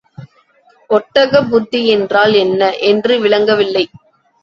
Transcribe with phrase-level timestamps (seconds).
[0.89, 3.85] ஒட்டகப் புத்தி என்றால் என்ன என்று விளங்கவில்லை.